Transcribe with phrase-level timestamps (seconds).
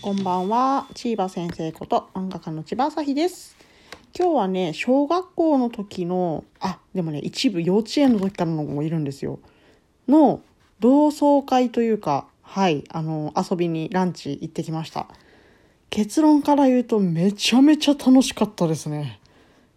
[0.00, 0.86] こんばんは。
[0.94, 3.56] 千葉先生こと漫画家の千葉朝日です。
[4.16, 9.40] 今日はね、小学校の時の、あ、でもね、一部幼稚園の時からの子もいるんですよ。
[10.06, 10.40] の
[10.78, 15.08] 同窓会というか、はい、あの、遊びにランチ行ってきました。
[15.90, 19.18] 結論から言うとめちゃめちゃ楽しかったですね。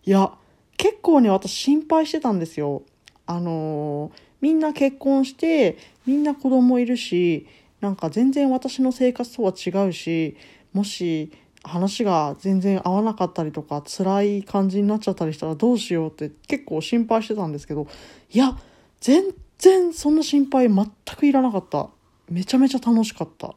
[0.06, 0.32] いや、
[0.78, 2.83] 結構ね、私心配してたんですよ。
[3.25, 7.47] あのみんな結婚して、みんな子供いるし、
[7.82, 10.38] なんか全然私の生活とは違うし、
[10.71, 11.32] もし
[11.64, 17.88] 話が全然合わなかったりとか、辛い感じになっちゃったりしたらどうしようって結構心配してたんですけど、
[18.32, 18.57] いや、
[19.00, 19.26] 全
[19.57, 20.86] 然そんな心配全
[21.18, 21.90] くいらなかった。
[22.30, 23.56] めちゃめちゃ楽しかった。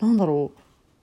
[0.00, 0.58] なんだろう。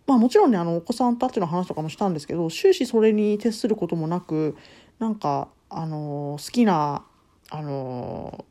[0.08, 4.56] まあもちろんね、あの、お子さんたちの話とかもしたんですけど、終始それに徹することもなく、
[5.00, 7.06] なんか、あの好きな、
[7.50, 8.46] あの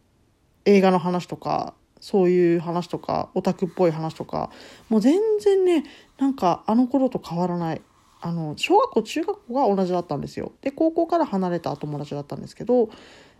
[0.64, 4.50] 映画の話とか、そういう話とか、オタクっぽい話とか、
[4.88, 5.84] もう全然ね、
[6.18, 7.82] なんかあの頃と変わらない。
[8.22, 10.52] あの、小学校、中学校が同じだったんですよ。
[10.60, 12.90] で、高校から離れた友達だったんですけど、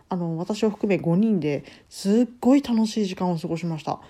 [0.08, 4.00] あの、私を含め5人ですっごい楽しい時間を過ごしました。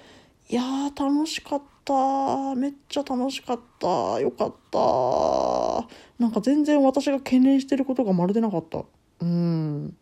[0.49, 2.55] いやー、楽しかった。
[2.55, 4.21] めっちゃ楽しかった。
[4.21, 5.89] よかった。
[6.19, 8.85] なんか全然私が懸念してることがまるでなかった。
[9.21, 9.97] うん。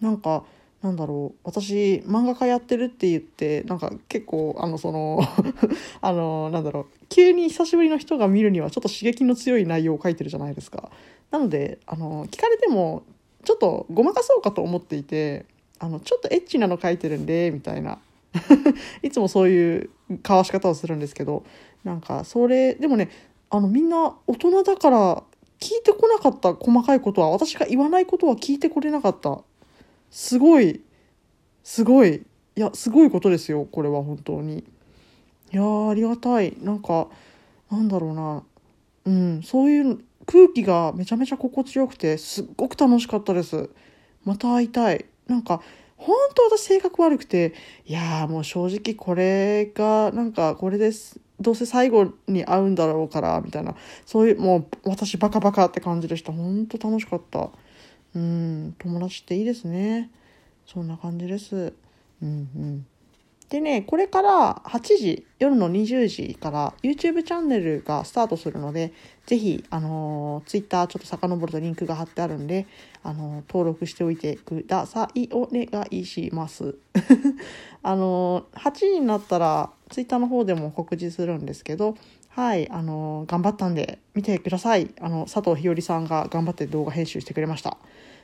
[0.00, 0.44] なんか、
[0.82, 1.38] なんだろう。
[1.44, 5.20] 私、漫画家やってるって言って、なんか結構、あの、その、
[6.02, 6.86] あの、なんだろう。
[7.08, 10.90] 急に久しぶりの人が見るにはちょっと刺激の強い内容を書いてるじゃないですか。
[11.30, 13.04] なので、あの、聞かれても、
[13.44, 15.46] ちょっとごまかそうかと思っていて、
[15.78, 17.98] あの、ちょっとエッチなの書いてるんで、みたいな。
[19.02, 21.44] いつもそういう交わし方をするんですけど、
[21.84, 23.08] なんか、それ、でもね、
[23.50, 25.22] あの、みんな大人だから
[25.60, 29.42] 聞いてこなかった細かいことは、私が言わないことは聞いてこれなかった。
[30.12, 30.82] すごい、
[31.64, 32.22] すごい、
[32.54, 34.58] いや、すごいことですよ、これは本当に。
[34.58, 36.54] いや、ありがたい。
[36.60, 37.08] なんか、
[37.70, 38.42] なんだろうな。
[39.06, 43.70] うん、そういう空気がめちゃめちゃ心地よくて、すっごく楽しかったです。
[44.24, 45.06] また会いたい。
[45.28, 45.62] なんか、
[45.96, 47.54] 本当私性格悪くて、
[47.86, 51.20] いやーもう正直これが、なんかこれです。
[51.40, 53.76] どうせ最後に会うんだろうから、みたいな。
[54.04, 56.32] そういう、もう私バカバカって感じでした。
[56.32, 57.50] 本当楽しかった。
[58.14, 60.10] うん、友達っていいですね。
[60.66, 61.72] そんな感じです。
[62.22, 62.86] うんうん。
[63.52, 68.94] でね、これから8時、夜の20時から YouTube チャンネルがスタートするので、
[69.26, 72.66] ぜひ、あの、Twitter ちょっと遡るとリンクが貼ってあるんで、
[73.02, 75.28] あの登録しておいてください。
[75.32, 76.76] お願いします。
[77.82, 81.96] あのー、8時になったら Twitter の方でも告知するんですけど、
[82.34, 84.90] はい、あの頑張ったんで見てください。
[85.00, 87.76] あの、佐藤ひよりさんが頑張って動画編集してくれました。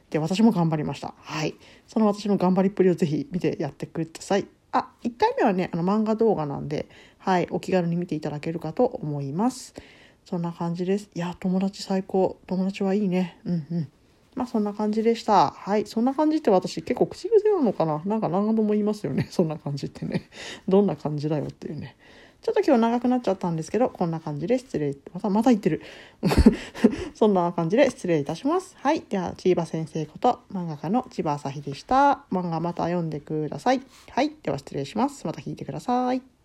[0.09, 1.13] で、私も頑張りました。
[1.19, 1.55] はい。
[1.87, 4.47] その私の頑張りっぷりをぜひ見てやってください。
[4.73, 6.89] あ、1回目はね、あの漫画動画なんで、
[7.19, 9.75] はい、お気軽に見ていただけるかと思います。
[10.25, 11.11] そんな感じです。
[11.15, 12.39] いや、友達最高。
[12.47, 13.39] 友達はいいね。
[13.45, 13.89] うんうん。
[14.35, 15.51] まあそんな感じでした。
[15.51, 15.87] はい。
[15.87, 19.29] そんな感じって私結構口癖なのかななんか何度も言いますよね。
[19.31, 20.31] そんな感じってね。
[20.67, 21.97] どんな感じだよっていうね。
[22.43, 24.95] ちょっと今日長くなっちゃったんですけど、こんな感じで失礼。
[25.13, 25.83] また、また言ってる。
[27.15, 28.77] そんな感じで失礼いたします。
[28.79, 29.03] はい。
[29.09, 32.25] では、千葉先生こと漫画家の千葉朝日でした。
[32.31, 33.83] 漫画また読んでください。
[34.11, 34.33] はい。
[34.43, 35.27] では失礼します。
[35.27, 36.38] また聞いてください。